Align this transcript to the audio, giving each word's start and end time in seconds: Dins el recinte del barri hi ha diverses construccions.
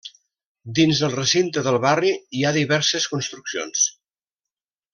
Dins 0.77 1.01
el 1.07 1.13
recinte 1.17 1.63
del 1.67 1.77
barri 1.83 2.13
hi 2.39 2.41
ha 2.51 2.55
diverses 2.57 3.07
construccions. 3.13 3.85